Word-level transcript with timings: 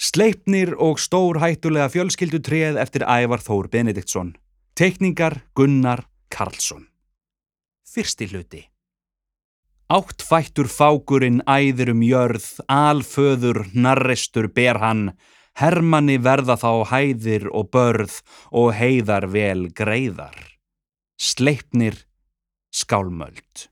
Sleipnir 0.00 0.70
og 0.80 0.96
stór 0.96 1.36
hættulega 1.42 1.90
fjölskyldutreð 1.92 2.78
eftir 2.80 3.02
Ævar 3.04 3.42
Þór 3.44 3.66
Benediktsson. 3.68 4.30
Tekningar 4.72 5.42
Gunnar 5.52 6.06
Karlsson. 6.32 6.86
Fyrsti 7.84 8.30
hluti. 8.30 8.62
Áttfættur 9.92 10.70
fákurinn 10.72 11.42
æðir 11.44 11.92
um 11.92 12.00
jörð, 12.06 12.46
alföður, 12.72 13.66
narrestur 13.76 14.48
ber 14.48 14.80
hann, 14.80 15.02
hermanni 15.60 16.16
verða 16.16 16.56
þá 16.56 16.72
hæðir 16.94 17.50
og 17.52 17.68
börð 17.74 18.22
og 18.56 18.72
heiðar 18.80 19.28
vel 19.28 19.66
greiðar. 19.68 20.38
Sleipnir 21.20 22.06
skálmöld. 22.72 23.68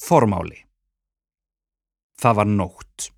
Formáli. 0.00 0.62
Það 2.16 2.40
var 2.40 2.48
nótt. 2.48 3.10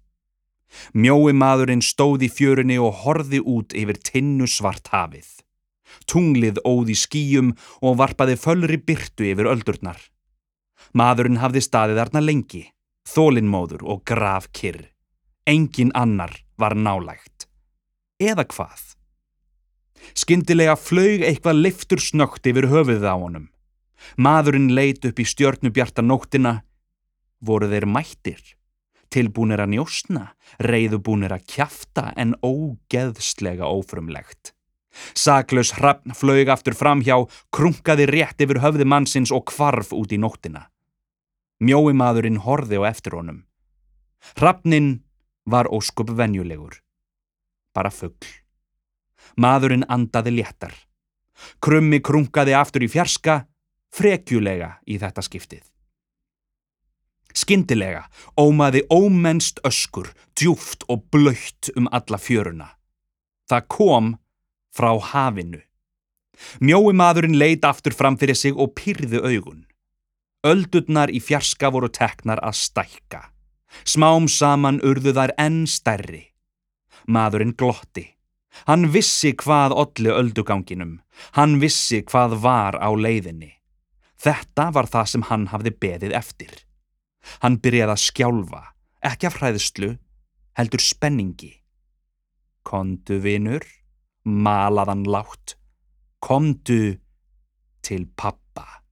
Mjói 0.95 1.33
maðurinn 1.37 1.85
stóð 1.85 2.27
í 2.27 2.31
fjörunni 2.33 2.79
og 2.83 3.03
horði 3.05 3.41
út 3.41 3.75
yfir 3.77 4.01
tinnu 4.03 4.49
svart 4.51 4.91
hafið. 4.93 5.29
Tunglið 6.11 6.61
óði 6.67 6.97
skýjum 6.99 7.55
og 7.83 7.99
varpaði 8.01 8.37
fölri 8.41 8.79
byrtu 8.79 9.27
yfir 9.33 9.49
öldurnar. 9.51 9.99
Maðurinn 10.97 11.41
hafði 11.43 11.63
staðið 11.65 12.01
þarna 12.03 12.23
lengi, 12.25 12.63
þólinnmóður 13.09 13.87
og 13.87 14.05
graf 14.09 14.51
kyrr. 14.53 14.91
Engin 15.47 15.93
annar 15.95 16.33
var 16.59 16.75
nálægt. 16.75 17.47
Eða 18.19 18.47
hvað? 18.51 18.97
Skyndilega 20.17 20.77
flög 20.79 21.25
eitthvað 21.27 21.61
liftur 21.61 22.03
snögt 22.03 22.47
yfir 22.49 22.69
höfuðið 22.71 23.07
á 23.09 23.17
honum. 23.17 23.49
Maðurinn 24.17 24.71
leit 24.75 25.05
upp 25.09 25.19
í 25.21 25.27
stjörnubjarta 25.27 26.05
nóttina. 26.05 26.61
Voru 27.41 27.69
þeir 27.71 27.87
mættir? 27.91 28.41
Tilbúnir 29.13 29.63
að 29.63 29.77
njósna, 29.77 30.25
reyðubúnir 30.63 31.35
að 31.37 31.47
kjafta 31.53 32.11
en 32.19 32.35
ógeðslega 32.43 33.69
ófrumlegt. 33.69 34.53
Saklaus 35.15 35.75
hrappn 35.77 36.15
flög 36.17 36.49
aftur 36.53 36.77
framhjá, 36.77 37.19
krunkaði 37.53 38.07
rétt 38.11 38.41
yfir 38.41 38.63
höfði 38.65 38.87
mannsins 38.89 39.33
og 39.35 39.45
kvarf 39.51 39.93
út 39.97 40.13
í 40.13 40.19
nóttina. 40.21 40.67
Mjói 41.61 41.93
maðurinn 41.97 42.41
horði 42.45 42.81
á 42.81 42.89
eftir 42.89 43.17
honum. 43.17 43.45
Hrappnin 44.37 45.05
var 45.47 45.71
óskup 45.73 46.11
venjulegur. 46.17 46.81
Bara 47.77 47.93
fuggl. 47.93 48.29
Maðurinn 49.37 49.87
andaði 49.89 50.39
léttar. 50.39 50.75
Krummi 51.61 52.01
krunkaði 52.01 52.57
aftur 52.57 52.87
í 52.87 52.89
fjarska, 52.89 53.45
frekjulega 53.93 54.79
í 54.89 54.97
þetta 55.01 55.25
skiptið. 55.25 55.65
Skyndilega 57.37 58.07
ómaði 58.41 58.83
ómennst 58.89 59.61
öskur, 59.69 60.09
djúft 60.39 60.87
og 60.89 61.05
blöytt 61.13 61.71
um 61.77 61.89
alla 61.93 62.19
fjöruna. 62.19 62.71
Það 63.51 63.67
kom 63.69 64.15
frá 64.77 64.93
hafinu. 65.13 65.61
Mjói 66.61 66.93
maðurinn 66.97 67.39
leit 67.39 67.65
aftur 67.65 67.95
fram 67.97 68.17
fyrir 68.21 68.37
sig 68.37 68.57
og 68.57 68.75
pyrði 68.77 69.21
augun. 69.21 69.65
Öldurnar 70.47 71.11
í 71.11 71.21
fjarska 71.21 71.71
voru 71.73 71.89
teknar 71.93 72.41
að 72.45 72.59
stækka. 72.61 73.23
Smám 73.85 74.29
saman 74.33 74.81
urðu 74.85 75.13
þær 75.17 75.33
enn 75.41 75.65
stærri. 75.69 76.33
Maðurinn 77.07 77.57
glotti. 77.57 78.13
Hann 78.65 78.89
vissi 78.93 79.35
hvað 79.37 79.75
olli 79.77 80.13
ölduganginum. 80.13 81.01
Hann 81.37 81.59
vissi 81.61 82.01
hvað 82.03 82.39
var 82.41 82.79
á 82.81 82.89
leiðinni. 82.97 83.53
Þetta 84.17 84.71
var 84.73 84.89
það 84.89 85.11
sem 85.13 85.27
hann 85.29 85.51
hafði 85.53 85.75
beðið 85.77 86.17
eftir. 86.17 86.66
Hann 87.43 87.59
byrjaði 87.63 87.95
að 87.95 88.03
skjálfa, 88.05 88.63
ekki 89.05 89.29
af 89.29 89.39
hræðslu, 89.41 89.91
heldur 90.59 90.83
spenningi. 90.83 91.53
Kondu 92.67 93.21
vinur, 93.23 93.65
malaðan 94.27 95.05
látt, 95.07 95.55
komdu 96.21 96.97
til 97.87 98.07
pappa. 98.19 98.83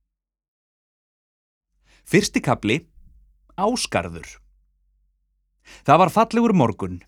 Fyrsti 2.04 2.42
kapli, 2.44 2.82
Áskarður. 3.56 4.28
Það 5.86 6.00
var 6.02 6.12
fallegur 6.12 6.54
morgun. 6.54 7.00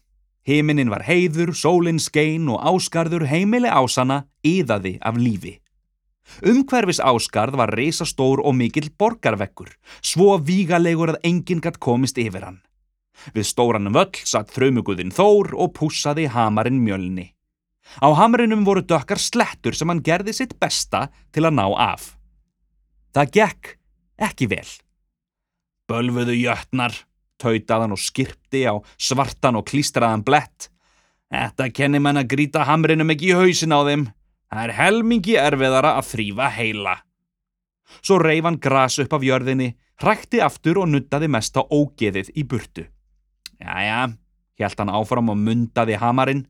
Himinin 0.47 0.91
var 0.91 1.03
heiður, 1.07 1.51
sólinn 1.53 1.99
skein 2.01 2.47
og 2.49 2.63
Áskarður 2.63 3.27
heimili 3.27 3.69
ásana 3.69 4.25
yðaði 4.47 4.97
af 5.03 5.19
lífi. 5.19 5.57
Umhverfis 6.47 7.01
Áskarð 7.01 7.57
var 7.57 7.73
reysastór 7.73 8.43
og 8.45 8.55
mikill 8.59 8.91
borgarvekkur, 8.99 9.71
svo 10.03 10.37
vígalegur 10.39 11.15
að 11.15 11.23
enginn 11.31 11.63
gatt 11.65 11.79
komist 11.81 12.19
yfir 12.21 12.45
hann. 12.45 12.61
Við 13.33 13.49
stóran 13.49 13.93
völl 13.95 14.21
satt 14.29 14.53
þraumuguðin 14.55 15.15
Þór 15.15 15.55
og 15.57 15.73
púsaði 15.79 16.27
hamarinn 16.33 16.83
mjölni. 16.85 17.31
Á 18.03 18.09
hamrinum 18.19 18.65
voru 18.67 18.83
dökkar 18.83 19.21
slettur 19.23 19.77
sem 19.77 19.89
hann 19.89 20.03
gerði 20.05 20.35
sitt 20.37 20.57
besta 20.61 21.07
til 21.33 21.47
að 21.47 21.57
ná 21.57 21.67
af. 21.71 22.17
Það 23.15 23.33
gekk 23.39 23.77
ekki 24.29 24.49
vel. 24.51 24.69
Bölfuðu 25.87 26.35
jötnar, 26.35 26.93
tautaðan 27.39 27.95
og 27.95 28.03
skirpti 28.03 28.67
á 28.67 28.75
svartan 28.99 29.57
og 29.61 29.69
klístraðan 29.71 30.25
blett. 30.27 30.69
Þetta 31.31 31.71
kenni 31.75 32.01
menn 32.03 32.19
að 32.21 32.31
gríta 32.35 32.67
hamrinum 32.67 33.11
ekki 33.15 33.31
í 33.31 33.39
hausin 33.39 33.75
á 33.75 33.81
þeim. 33.87 34.09
Það 34.53 34.63
er 34.63 34.75
helmingi 34.79 35.37
erfiðara 35.41 35.97
að 35.99 36.09
þrýfa 36.13 36.51
heila. 36.55 36.95
Svo 38.03 38.19
reif 38.23 38.45
hann 38.47 38.61
gras 38.63 38.99
upp 39.03 39.15
af 39.17 39.25
jörðinni, 39.27 39.73
hrækti 40.03 40.43
aftur 40.43 40.83
og 40.83 40.91
nuttaði 40.91 41.31
mest 41.31 41.57
á 41.59 41.63
ógeðið 41.63 42.33
í 42.35 42.45
burtu. 42.47 42.87
Jæja, 43.63 44.11
hjælt 44.59 44.83
hann 44.83 44.93
áfram 44.93 45.33
og 45.33 45.41
mundaði 45.41 45.99
hamarinn. 46.01 46.45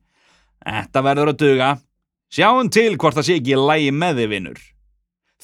Þetta 0.65 1.05
verður 1.05 1.33
að 1.33 1.43
duga. 1.45 1.71
Sjáum 2.33 2.73
til 2.73 2.97
hvort 2.97 3.17
það 3.17 3.29
sé 3.29 3.39
ekki 3.39 3.61
lægi 3.61 3.93
með 3.95 4.21
þið 4.23 4.33
vinnur. 4.35 4.61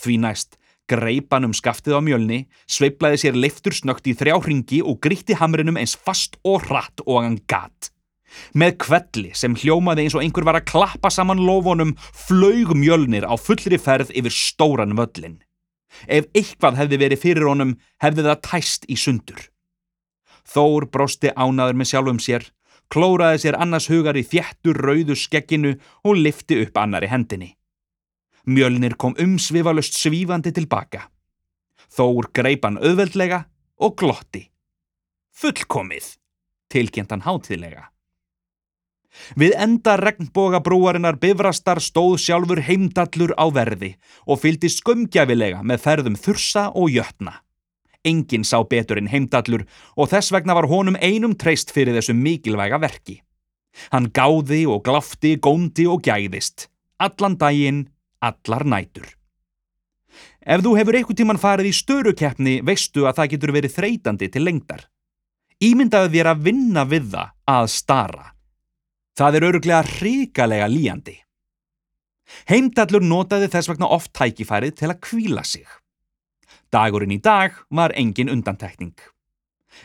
Því 0.02 0.18
næst 0.24 0.58
greip 0.92 1.32
hann 1.32 1.46
um 1.48 1.54
skaftið 1.56 1.96
á 1.96 2.00
mjölni, 2.04 2.42
sveiplaði 2.66 3.22
sér 3.22 3.38
leiftur 3.38 3.74
snögt 3.76 4.08
í 4.10 4.16
þrjá 4.18 4.36
hringi 4.42 4.82
og 4.84 4.98
grítti 5.04 5.36
hamrinum 5.38 5.78
eins 5.80 5.94
fast 5.96 6.38
og 6.44 6.66
hratt 6.66 7.04
og 7.06 7.22
hann 7.22 7.38
gatt. 7.48 7.91
Með 8.56 8.76
kvelli 8.84 9.30
sem 9.36 9.54
hljómaði 9.56 10.06
eins 10.06 10.16
og 10.16 10.24
einhver 10.24 10.46
var 10.48 10.58
að 10.58 10.68
klappa 10.72 11.10
saman 11.12 11.42
lofunum 11.44 11.94
flög 11.98 12.74
mjölnir 12.76 13.26
á 13.28 13.34
fullri 13.36 13.78
ferð 13.80 14.12
yfir 14.16 14.34
stóran 14.34 14.96
völlin. 14.98 15.40
Ef 16.08 16.28
eitthvað 16.32 16.78
hefði 16.80 17.00
verið 17.04 17.22
fyrir 17.22 17.48
honum 17.48 17.76
hefði 18.02 18.26
það 18.28 18.42
tæst 18.48 18.88
í 18.88 18.96
sundur. 18.96 19.48
Þór 20.48 20.88
brosti 20.92 21.32
ánaður 21.36 21.78
með 21.78 21.90
sjálfum 21.92 22.20
sér, 22.22 22.46
klóraði 22.92 23.44
sér 23.44 23.58
annars 23.60 23.88
hugar 23.92 24.18
í 24.18 24.24
þjættur 24.26 24.80
rauðu 24.84 25.16
skegginu 25.16 25.76
og 26.04 26.18
lifti 26.18 26.58
upp 26.64 26.80
annari 26.80 27.10
hendinni. 27.12 27.52
Mjölnir 28.48 28.96
kom 28.98 29.14
umsvifalust 29.22 29.94
svífandi 30.00 30.50
tilbaka. 30.56 31.06
Þór 31.92 32.32
greipan 32.34 32.80
auðveldlega 32.80 33.44
og 33.82 33.94
glotti. 34.00 34.48
Fullkomið, 35.38 36.16
tilkjent 36.72 37.12
hann 37.14 37.24
hátiðlega. 37.24 37.92
Við 39.36 39.54
enda 39.60 39.96
regnbogabrúarinnar 40.00 41.18
bifrastar 41.20 41.80
stóð 41.84 42.18
sjálfur 42.24 42.62
heimdallur 42.64 43.34
á 43.36 43.46
verði 43.52 43.94
og 44.26 44.40
fylgdi 44.42 44.70
skumgjafilega 44.72 45.62
með 45.62 45.82
ferðum 45.84 46.18
þursa 46.18 46.70
og 46.74 46.92
jötna. 46.92 47.40
Engin 48.04 48.44
sá 48.44 48.58
betur 48.66 48.98
en 48.98 49.10
heimdallur 49.12 49.66
og 49.94 50.10
þess 50.10 50.32
vegna 50.34 50.56
var 50.58 50.66
honum 50.70 50.98
einum 50.98 51.36
treyst 51.38 51.70
fyrir 51.70 51.94
þessu 51.98 52.16
mikilvæga 52.18 52.80
verki. 52.82 53.20
Hann 53.92 54.10
gáði 54.12 54.64
og 54.68 54.82
glafti, 54.84 55.36
góndi 55.40 55.86
og 55.88 56.02
gæðist. 56.04 56.68
Allan 57.00 57.38
daginn, 57.40 57.86
allar 58.20 58.66
nætur. 58.68 59.06
Ef 60.42 60.60
þú 60.64 60.74
hefur 60.76 60.98
einhvern 60.98 61.18
tíman 61.18 61.40
farið 61.40 61.70
í 61.70 61.76
störukeppni 61.76 62.54
veistu 62.66 63.06
að 63.06 63.20
það 63.20 63.30
getur 63.34 63.54
verið 63.54 63.76
þreytandi 63.76 64.28
til 64.28 64.44
lengdar. 64.44 64.84
Ímyndaðu 65.62 66.10
þér 66.10 66.32
að 66.32 66.44
vinna 66.48 66.82
við 66.90 67.12
það 67.14 67.34
að 67.54 67.68
stara. 67.70 68.24
Það 69.18 69.36
er 69.36 69.46
öruglega 69.50 69.82
ríkalega 70.00 70.68
líjandi. 70.72 71.18
Heimdallur 72.48 73.04
notaði 73.04 73.50
þess 73.52 73.68
vegna 73.68 73.90
oft 73.92 74.12
tækifærið 74.16 74.76
til 74.78 74.90
að 74.92 75.00
kvíla 75.04 75.44
sig. 75.44 75.66
Dagurinn 76.72 77.12
í 77.12 77.20
dag 77.20 77.58
var 77.68 77.92
engin 77.98 78.32
undantekning. 78.32 78.96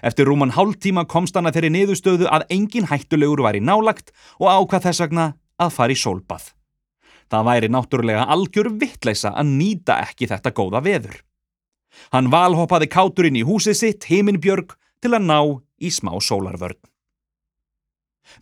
Eftir 0.03 0.27
rúman 0.27 0.53
hálftíma 0.55 1.05
komst 1.11 1.35
hann 1.35 1.47
að 1.49 1.57
þeirri 1.57 1.73
niðurstöðu 1.75 2.27
að 2.31 2.47
engin 2.53 2.87
hættulegur 2.87 3.43
var 3.43 3.57
í 3.59 3.63
nálagt 3.63 4.13
og 4.39 4.47
ákvað 4.51 4.87
þess 4.87 5.03
vegna 5.03 5.27
að 5.59 5.73
fara 5.75 5.95
í 5.95 5.99
sólbað. 5.99 6.51
Það 7.27 7.47
væri 7.49 7.69
náttúrulega 7.71 8.27
algjör 8.31 8.71
vittleisa 8.79 9.33
að 9.35 9.55
nýta 9.59 9.99
ekki 10.05 10.29
þetta 10.31 10.53
góða 10.55 10.83
veður. 10.83 11.17
Hann 12.13 12.31
valhoppaði 12.31 12.87
káturinn 12.91 13.39
í 13.39 13.43
húsið 13.47 13.79
sitt, 13.79 14.07
heiminbjörg, 14.07 14.75
til 15.03 15.11
að 15.15 15.27
ná 15.27 15.39
í 15.79 15.91
smá 15.91 16.13
sólarvörn. 16.23 16.79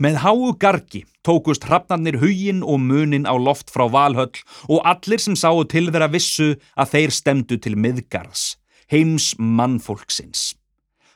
Með 0.01 0.19
háu 0.23 0.51
gargi 0.59 1.05
tókust 1.25 1.65
hrafnarnir 1.65 2.19
hugin 2.21 2.61
og 2.63 2.81
munin 2.83 3.25
á 3.25 3.33
loft 3.37 3.71
frá 3.73 3.87
valhöll 3.89 4.43
og 4.69 4.83
allir 4.85 5.21
sem 5.21 5.37
sáu 5.37 5.63
til 5.69 5.89
þeirra 5.89 6.11
vissu 6.13 6.53
að 6.77 6.91
þeir 6.93 7.15
stemdu 7.15 7.57
til 7.57 7.75
miðgarðs, 7.79 8.57
heims 8.91 9.33
mannfólksins. 9.39 10.53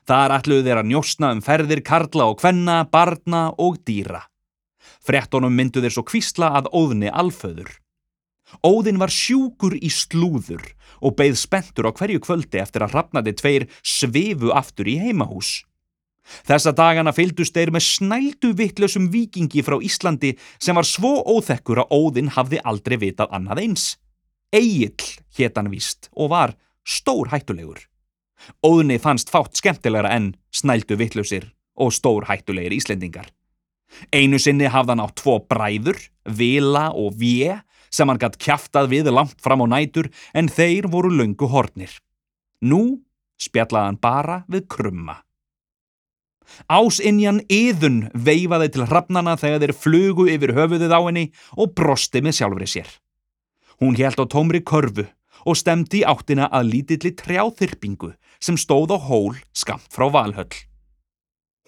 Þar 0.10 0.40
ætluðu 0.40 0.66
þeir 0.66 0.82
að 0.82 0.90
njósna 0.90 1.34
um 1.36 1.44
ferðir 1.46 1.84
karla 1.86 2.32
og 2.32 2.40
kvenna, 2.42 2.82
barna 2.90 3.50
og 3.62 3.78
dýra. 3.86 4.24
Frettonum 5.06 5.54
myndu 5.54 5.84
þeir 5.84 5.94
svo 5.94 6.06
kvísla 6.08 6.50
að 6.58 6.72
óðni 6.74 7.12
alföður. 7.14 7.70
Óðin 8.66 8.98
var 8.98 9.14
sjúkur 9.14 9.76
í 9.78 9.92
slúður 9.94 10.64
og 11.06 11.14
beigð 11.20 11.38
spentur 11.38 11.86
á 11.86 11.94
hverju 11.94 12.24
kvöldi 12.26 12.58
eftir 12.58 12.82
að 12.82 12.96
hrafnandi 12.96 13.36
tveir 13.38 13.68
svefu 13.86 14.50
aftur 14.50 14.90
í 14.90 14.98
heimahús. 14.98 15.69
Þessa 16.48 16.74
dagana 16.78 17.14
fylgdust 17.16 17.56
þeir 17.56 17.72
með 17.74 17.86
snældu 17.88 18.54
vittlösum 18.58 19.10
vikingi 19.14 19.64
frá 19.66 19.78
Íslandi 19.82 20.36
sem 20.62 20.78
var 20.78 20.88
svo 20.88 21.20
óþekkur 21.26 21.84
að 21.84 21.96
Óðinn 21.96 22.34
hafði 22.36 22.62
aldrei 22.64 22.98
vitað 23.02 23.34
annað 23.36 23.64
eins. 23.66 23.86
Egil 24.54 24.96
hétt 25.38 25.58
hann 25.58 25.72
víst 25.74 26.10
og 26.16 26.32
var 26.34 26.56
stór 26.88 27.30
hættulegur. 27.34 27.82
Óðinni 28.66 29.00
fannst 29.02 29.30
fátt 29.34 29.60
skemmtilegra 29.60 30.14
en 30.16 30.34
snældu 30.56 30.98
vittlösir 31.00 31.50
og 31.80 31.94
stór 31.94 32.28
hættulegir 32.30 32.76
Íslendingar. 32.78 33.30
Einu 34.14 34.40
sinni 34.40 34.70
hafði 34.70 34.96
hann 34.96 35.04
á 35.06 35.08
tvo 35.18 35.40
bræður, 35.50 35.98
Vila 36.26 36.90
og 36.94 37.18
Vje, 37.20 37.60
sem 37.90 38.10
hann 38.10 38.22
gatt 38.22 38.38
kjaftað 38.42 38.92
við 38.94 39.10
langt 39.14 39.40
fram 39.42 39.64
á 39.66 39.68
nætur 39.70 40.12
en 40.38 40.50
þeir 40.50 40.90
voru 40.94 41.10
löngu 41.10 41.50
hornir. 41.50 41.92
Nú 42.62 43.02
spjallaði 43.42 43.90
hann 43.90 44.02
bara 44.02 44.44
við 44.52 44.68
krumma. 44.70 45.18
Ásinnjan 46.70 47.44
yðun 47.50 48.08
veifaði 48.14 48.72
til 48.74 48.88
hrafnana 48.88 49.36
þegar 49.40 49.64
þeir 49.64 49.76
flugu 49.84 50.28
yfir 50.32 50.56
höfuðið 50.58 50.96
á 50.96 51.02
henni 51.02 51.26
og 51.58 51.74
brosti 51.78 52.22
með 52.26 52.40
sjálfri 52.40 52.68
sér. 52.70 52.90
Hún 53.80 53.96
held 53.96 54.20
á 54.20 54.26
tómri 54.28 54.62
körfu 54.62 55.08
og 55.46 55.58
stemdi 55.58 56.02
í 56.02 56.08
áttina 56.08 56.50
að 56.52 56.74
lítilli 56.74 57.14
trjáþyrpingu 57.16 58.12
sem 58.44 58.58
stóð 58.60 58.96
á 58.96 58.98
hól 59.00 59.40
skamt 59.56 59.88
frá 59.94 60.10
valhöll. 60.12 60.52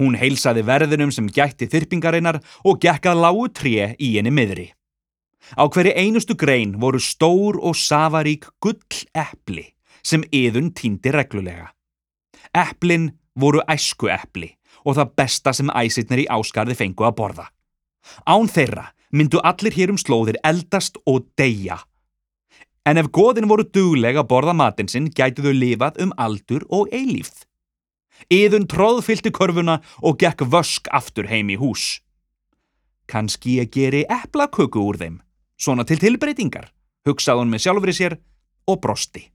Hún 0.01 0.17
heilsaði 0.17 0.63
verðinum 0.65 1.11
sem 1.13 1.27
gætti 1.29 1.69
þyrpingarinnar 1.69 2.41
og 2.65 2.79
gekkað 2.83 3.21
lágu 3.21 3.47
tré 3.53 3.91
í 3.99 4.15
henni 4.17 4.33
miðri. 4.33 4.71
Á 5.57 5.67
hverju 5.67 5.93
einustu 5.97 6.35
grein 6.37 6.77
voru 6.81 6.99
stór 7.01 7.59
og 7.59 7.75
safarík 7.77 8.47
gull 8.63 9.05
eppli 9.13 9.71
sem 10.03 10.23
yðun 10.33 10.71
týndi 10.73 11.11
reglulega. 11.13 11.71
Epplin 12.53 13.11
voru 13.35 13.61
æsku 13.69 14.09
eppli 14.11 14.55
og 14.85 14.97
það 14.97 15.13
besta 15.21 15.53
sem 15.53 15.69
æsitnir 15.69 16.23
í 16.23 16.29
áskarði 16.31 16.77
fengu 16.77 17.07
að 17.07 17.17
borða. 17.19 17.47
Án 18.25 18.49
þeirra 18.49 18.89
myndu 19.11 19.41
allir 19.43 19.75
hér 19.75 19.93
um 19.93 19.99
slóðir 19.99 20.39
eldast 20.47 20.97
og 21.05 21.27
deyja. 21.39 21.79
En 22.85 22.97
ef 22.97 23.11
goðin 23.13 23.49
voru 23.49 23.67
duglega 23.67 24.23
að 24.23 24.29
borða 24.31 24.55
matinn 24.57 24.89
sinn 24.89 25.11
gætu 25.13 25.45
þau 25.45 25.53
lifað 25.53 25.99
um 26.05 26.13
aldur 26.17 26.65
og 26.73 26.89
eilífð. 26.95 27.45
Yðun 28.31 28.67
tróðfylti 28.69 29.31
körfuna 29.33 29.79
og 30.01 30.17
gekk 30.21 30.45
vösk 30.49 30.89
aftur 30.93 31.29
heim 31.29 31.49
í 31.49 31.57
hús. 31.61 32.01
Kanski 33.09 33.59
ég 33.59 33.71
geri 33.73 34.05
eplaköku 34.05 34.81
úr 34.81 34.97
þeim, 34.97 35.21
svona 35.57 35.85
til 35.85 35.99
tilbreytingar, 36.01 36.69
hugsaði 37.05 37.43
hún 37.43 37.53
með 37.53 37.65
sjálfri 37.65 37.95
sér 37.97 38.17
og 38.69 38.79
brosti. 38.81 39.25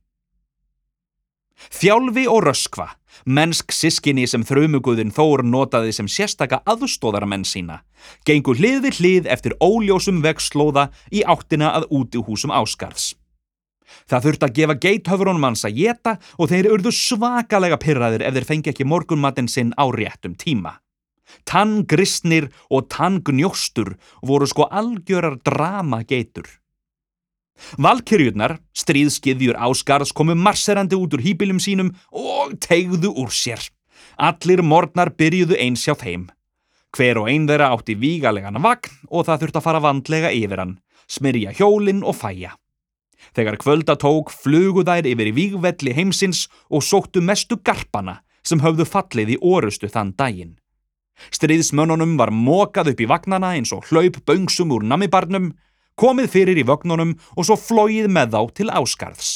Þjálfi 1.73 2.27
og 2.31 2.45
röskva, 2.47 2.87
mennsk 3.27 3.73
sískinni 3.75 4.27
sem 4.29 4.45
þrumuguðin 4.47 5.13
Þór 5.15 5.43
notaði 5.47 5.95
sem 5.97 6.09
sérstaka 6.09 6.63
aðstóðaramenn 6.69 7.47
sína, 7.49 7.83
gengur 8.29 8.59
hlið 8.61 8.83
við 8.87 8.99
hlið 9.01 9.31
eftir 9.35 9.57
óljósum 9.61 10.23
vegslóða 10.25 10.91
í 11.11 11.25
áttina 11.27 11.73
að 11.79 11.89
úti 11.99 12.23
húsum 12.23 12.55
áskarðs. 12.55 13.15
Það 14.07 14.25
þurfti 14.27 14.47
að 14.47 14.57
gefa 14.57 14.79
geithöfurunum 14.83 15.47
hans 15.47 15.65
að 15.67 15.79
geta 15.81 16.17
og 16.39 16.51
þeir 16.51 16.71
urðu 16.75 16.93
svakalega 16.95 17.79
pyrraðir 17.83 18.27
ef 18.27 18.35
þeir 18.35 18.49
fengi 18.49 18.73
ekki 18.73 18.87
morgunmatinn 18.89 19.51
sinn 19.51 19.73
á 19.79 19.87
réttum 19.95 20.35
tíma. 20.39 20.77
Tanngristnir 21.47 22.51
og 22.71 22.87
tangnjóstur 22.93 23.97
voru 24.27 24.47
sko 24.47 24.69
algjörar 24.71 25.39
drama 25.43 26.03
geitur. 26.07 26.47
Valkyrjurnar, 27.81 28.59
stríðskiðjur 28.77 29.59
áskarðs 29.59 30.13
komu 30.17 30.37
marserandi 30.39 30.99
út 30.99 31.17
úr 31.17 31.25
hýpilum 31.25 31.61
sínum 31.63 31.93
og 32.13 32.57
tegðu 32.63 33.13
úr 33.17 33.33
sér. 33.33 33.63
Allir 34.17 34.63
morgnar 34.63 35.13
byrjuðu 35.17 35.59
eins 35.61 35.87
hjá 35.87 35.97
þeim. 35.99 36.29
Hver 36.97 37.21
og 37.21 37.31
einn 37.33 37.49
þeirra 37.49 37.73
átti 37.75 37.97
vígalegan 38.01 38.61
vagn 38.65 38.93
og 39.11 39.27
það 39.27 39.43
þurfti 39.43 39.61
að 39.61 39.67
fara 39.67 39.83
vandlega 39.85 40.31
yfir 40.33 40.63
hann, 40.63 40.79
smyrja 41.09 41.53
hjólinn 41.59 42.05
og 42.05 42.17
fæja. 42.17 42.55
Þegar 43.37 43.59
kvölda 43.61 43.97
tók 44.01 44.31
flugu 44.33 44.85
þær 44.87 45.09
yfir 45.11 45.33
í 45.33 45.35
vígvelli 45.37 45.97
heimsins 45.97 46.47
og 46.71 46.85
sóttu 46.85 47.21
mestu 47.25 47.59
garpana 47.59 48.21
sem 48.47 48.63
höfðu 48.63 48.87
fallið 48.89 49.35
í 49.35 49.41
orustu 49.43 49.91
þann 49.91 50.15
daginn. 50.17 50.57
Stríðsmönnunum 51.33 52.17
var 52.21 52.31
mokað 52.31 52.93
upp 52.93 53.01
í 53.01 53.09
vagnana 53.09 53.55
eins 53.57 53.73
og 53.75 53.89
hlaup 53.91 54.21
böngsum 54.29 54.75
úr 54.77 54.85
namibarnum 54.85 55.55
komið 56.01 56.31
fyrir 56.33 56.61
í 56.61 56.67
vögnunum 56.69 57.15
og 57.37 57.49
svo 57.49 57.57
flóið 57.61 58.09
með 58.13 58.37
þá 58.37 58.41
til 58.59 58.69
áskarðs. 58.71 59.31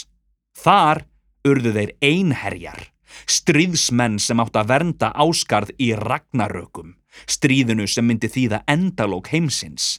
Þar 0.60 1.04
urðu 1.48 1.72
þeir 1.76 1.92
einherjar, 2.04 2.82
stríðsmenn 3.24 4.18
sem 4.20 4.40
átt 4.42 4.58
að 4.60 4.70
vernda 4.74 5.10
áskarð 5.14 5.72
í 5.80 5.92
ragnarökum, 5.96 6.94
stríðinu 7.26 7.88
sem 7.88 8.06
myndi 8.06 8.30
þýða 8.30 8.62
endalók 8.70 9.32
heimsins. 9.32 9.98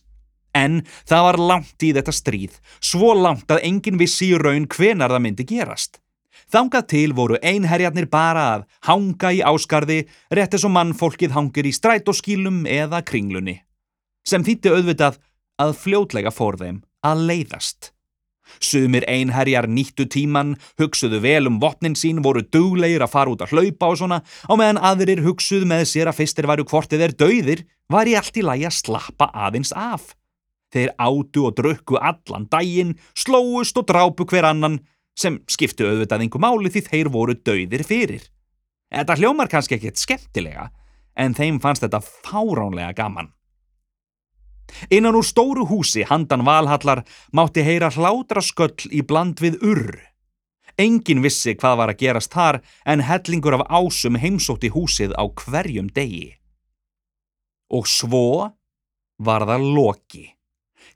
En 0.53 0.81
það 1.07 1.25
var 1.27 1.39
langt 1.39 1.83
í 1.85 1.93
þetta 1.95 2.13
stríð, 2.13 2.57
svo 2.83 3.13
langt 3.15 3.51
að 3.51 3.63
enginn 3.67 3.99
vissi 3.99 4.33
í 4.33 4.39
raun 4.39 4.67
hvenar 4.67 5.13
það 5.13 5.23
myndi 5.25 5.47
gerast. 5.47 6.01
Þangað 6.51 6.87
til 6.91 7.13
voru 7.15 7.37
einherjarnir 7.39 8.09
bara 8.11 8.43
að 8.57 8.63
hanga 8.89 9.31
í 9.31 9.39
áskarði 9.39 10.01
rétt 10.35 10.57
eins 10.57 10.65
og 10.67 10.73
mannfólkið 10.75 11.35
hangir 11.37 11.69
í 11.69 11.71
strætóskílum 11.75 12.65
eða 12.67 12.99
kringlunni. 13.07 13.61
Sem 14.27 14.43
þýtti 14.43 14.73
auðvitað 14.75 15.21
að 15.61 15.75
fljótlega 15.85 16.33
fór 16.33 16.57
þeim 16.61 16.83
að 17.05 17.25
leiðast. 17.29 17.91
Sumir 18.59 19.05
einherjar 19.07 19.67
nýttu 19.69 20.05
tíman, 20.11 20.55
hugsuðu 20.81 21.21
vel 21.23 21.47
um 21.47 21.59
vopnin 21.61 21.95
sín, 21.95 22.21
voru 22.25 22.43
duglegir 22.43 23.03
að 23.03 23.13
fara 23.13 23.31
út 23.31 23.43
að 23.45 23.53
hlaupa 23.55 23.91
og 23.93 23.99
svona, 24.01 24.19
á 24.21 24.53
meðan 24.59 24.81
aðrir 24.81 25.23
hugsuðu 25.23 25.69
með 25.69 25.85
sér 25.93 26.11
að 26.11 26.19
fyrstir 26.19 26.49
varu 26.49 26.65
hvortið 26.67 27.05
er 27.07 27.15
dauðir, 27.15 27.63
var 27.91 28.09
í 28.09 28.17
allt 28.19 28.37
í 28.37 28.43
lagi 28.45 28.67
að 28.67 28.77
slappa 28.81 29.29
aðeins 29.31 29.71
af. 29.77 30.11
Þeir 30.71 30.93
átu 30.99 31.47
og 31.47 31.55
drukku 31.59 31.99
allan 31.99 32.47
daginn, 32.51 32.95
slóust 33.15 33.77
og 33.79 33.87
drápu 33.87 34.27
hver 34.27 34.47
annan, 34.51 34.79
sem 35.15 35.41
skiptu 35.51 35.87
auðvitað 35.87 36.25
einhver 36.25 36.43
máli 36.43 36.71
því 36.71 36.85
þeir 36.87 37.11
voru 37.11 37.35
dauðir 37.35 37.83
fyrir. 37.87 38.23
Þetta 38.91 39.17
hljómar 39.19 39.51
kannski 39.51 39.77
ekkert 39.77 39.99
skemmtilega, 39.99 40.69
en 41.15 41.35
þeim 41.35 41.59
fannst 41.63 41.83
þetta 41.85 42.03
fáránlega 42.03 42.95
gaman. 42.95 43.31
Innan 44.89 45.17
úr 45.19 45.25
stóru 45.25 45.65
húsi 45.67 46.05
handan 46.07 46.45
valhallar 46.45 47.03
mátti 47.33 47.63
heyra 47.65 47.91
hlátra 47.91 48.41
sköll 48.41 48.89
í 48.91 49.01
bland 49.01 49.41
við 49.43 49.59
urr. 49.61 49.99
Engin 50.79 51.21
vissi 51.21 51.53
hvað 51.55 51.77
var 51.77 51.91
að 51.91 52.01
gerast 52.01 52.33
þar 52.33 52.61
en 52.85 53.03
hellingur 53.05 53.59
af 53.59 53.67
ásum 53.69 54.17
heimsótti 54.17 54.71
húsið 54.71 55.13
á 55.19 55.23
hverjum 55.27 55.91
degi. 55.93 56.37
Og 57.71 57.87
svo 57.87 58.51
var 59.19 59.45
það 59.47 59.67
Loki. 59.75 60.25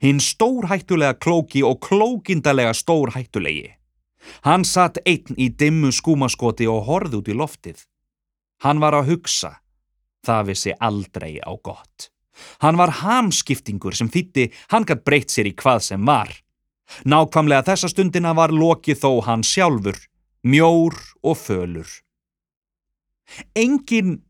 Hinn 0.02 0.20
stórhættulega 0.20 1.16
klóki 1.16 1.62
og 1.64 1.80
klókindalega 1.80 2.74
stórhættulegi. 2.74 3.70
Hann 4.44 4.64
satt 4.64 4.98
einn 5.06 5.38
í 5.38 5.48
dimmu 5.48 5.92
skúmaskoti 5.94 6.66
og 6.68 6.84
horði 6.88 7.20
út 7.20 7.30
í 7.30 7.36
loftið. 7.36 7.78
Hann 8.64 8.82
var 8.82 8.96
að 8.98 9.12
hugsa. 9.12 9.56
Það 10.26 10.46
vissi 10.50 10.74
aldrei 10.80 11.38
á 11.38 11.52
gott. 11.62 12.10
Hann 12.64 12.78
var 12.80 12.92
hamskiptingur 13.02 13.96
sem 13.96 14.10
þýtti 14.12 14.50
hann 14.72 14.86
gætt 14.88 15.04
breytt 15.06 15.32
sér 15.32 15.50
í 15.50 15.54
hvað 15.56 15.82
sem 15.90 16.06
var. 16.06 16.32
Nákvamlega 17.04 17.66
þessa 17.66 17.90
stundina 17.90 18.32
var 18.36 18.54
lokið 18.54 19.00
þó 19.02 19.10
hann 19.26 19.44
sjálfur, 19.46 19.98
mjór 20.46 20.96
og 21.26 21.38
fölur. 21.40 21.88
Engin 23.58 24.20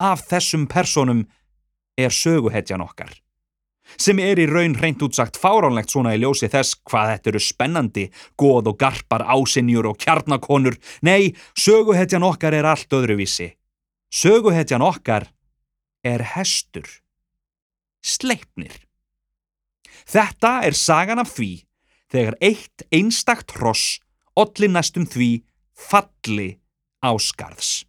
af 0.00 0.24
þessum 0.30 0.66
personum 0.70 1.26
er 1.98 2.14
söguhetjan 2.14 2.80
okkar, 2.80 3.10
sem 3.98 4.20
er 4.22 4.40
í 4.40 4.46
raun 4.48 4.76
reynd 4.78 5.02
útsagt 5.04 5.36
fáránlegt 5.40 5.92
svona 5.92 6.14
í 6.16 6.22
ljósi 6.22 6.48
þess 6.52 6.78
hvað 6.88 7.12
þetta 7.12 7.30
eru 7.32 7.42
spennandi, 7.42 8.04
goð 8.40 8.72
og 8.72 8.78
garpar, 8.80 9.26
ásinjur 9.26 9.90
og 9.90 9.98
kjarnakonur. 10.00 10.78
Nei, 11.04 11.34
söguhetjan 11.58 12.24
okkar 12.24 12.56
er 12.56 12.70
allt 12.70 12.94
öðruvísi. 12.94 13.50
Söguhetjan 14.08 14.84
okkar 14.86 15.28
er 16.06 16.24
hestur 16.36 16.88
sleipnir. 18.04 18.74
Þetta 20.08 20.60
er 20.64 20.76
sagan 20.76 21.20
af 21.20 21.34
því 21.36 21.50
þegar 22.12 22.38
eitt 22.40 22.84
einstakt 22.94 23.56
hross 23.58 23.98
olli 24.38 24.70
næstum 24.70 25.06
því 25.08 25.30
falli 25.76 26.50
áskarðs. 27.04 27.87